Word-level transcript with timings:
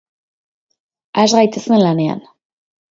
Has 1.19 1.37
gaitezen 1.39 1.81
lanean! 1.85 2.29